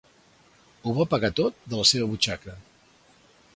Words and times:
Ho 0.87 0.93
va 0.99 1.05
pagar 1.11 1.31
tot 1.41 1.61
de 1.73 1.81
la 1.81 1.87
seva 1.91 2.09
butxaca. 2.15 2.57